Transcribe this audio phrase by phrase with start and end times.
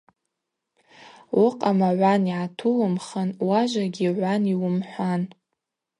[1.41, 5.21] Уыкъама гӏван йгӏатумхын, уажвагьи гӏван йуымхӏван.